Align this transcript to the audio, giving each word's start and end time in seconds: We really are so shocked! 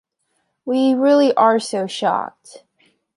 We 0.65 0.95
really 0.95 1.31
are 1.35 1.59
so 1.59 1.85
shocked! 1.85 2.63